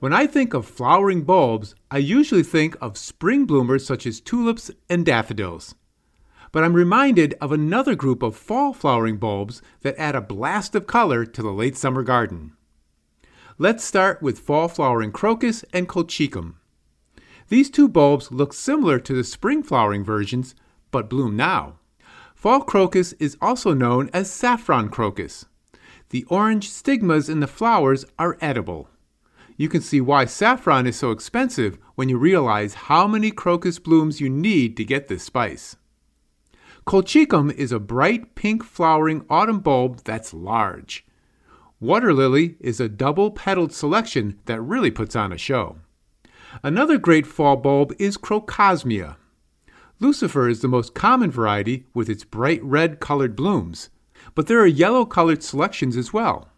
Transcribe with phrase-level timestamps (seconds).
[0.00, 4.70] When I think of flowering bulbs, I usually think of spring bloomers such as tulips
[4.88, 5.74] and daffodils.
[6.52, 10.86] But I'm reminded of another group of fall flowering bulbs that add a blast of
[10.86, 12.56] color to the late summer garden.
[13.58, 16.54] Let's start with fall flowering crocus and colchicum.
[17.48, 20.54] These two bulbs look similar to the spring flowering versions,
[20.90, 21.78] but bloom now.
[22.34, 25.44] Fall crocus is also known as saffron crocus.
[26.08, 28.88] The orange stigmas in the flowers are edible.
[29.60, 34.18] You can see why saffron is so expensive when you realize how many crocus blooms
[34.18, 35.76] you need to get this spice.
[36.86, 41.04] Colchicum is a bright pink flowering autumn bulb that's large.
[41.78, 45.76] Water lily is a double petaled selection that really puts on a show.
[46.62, 49.18] Another great fall bulb is Crocosmia.
[49.98, 53.90] Lucifer is the most common variety with its bright red colored blooms,
[54.34, 56.48] but there are yellow colored selections as well.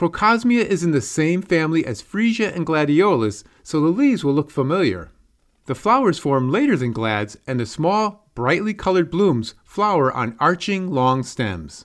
[0.00, 4.50] Crocosmia is in the same family as Freesia and Gladiolus, so the leaves will look
[4.50, 5.10] familiar.
[5.66, 10.90] The flowers form later than glads, and the small, brightly colored blooms flower on arching,
[10.90, 11.84] long stems.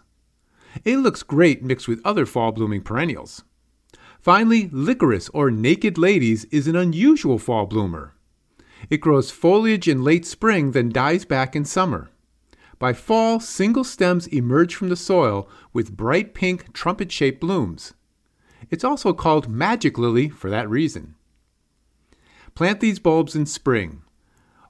[0.85, 3.43] It looks great mixed with other fall blooming perennials.
[4.21, 8.13] Finally, lycoris or naked ladies is an unusual fall bloomer.
[8.89, 12.11] It grows foliage in late spring, then dies back in summer.
[12.79, 17.93] By fall, single stems emerge from the soil with bright pink trumpet shaped blooms.
[18.69, 21.15] It's also called magic lily for that reason.
[22.53, 24.01] Plant these bulbs in spring.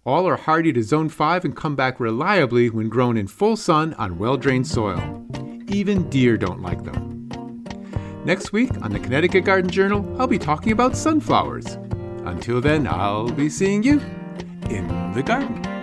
[0.05, 3.93] All are hardy to zone 5 and come back reliably when grown in full sun
[3.95, 5.25] on well drained soil.
[5.67, 7.29] Even deer don't like them.
[8.23, 11.77] Next week on the Connecticut Garden Journal, I'll be talking about sunflowers.
[12.25, 13.99] Until then, I'll be seeing you
[14.69, 15.74] in the garden.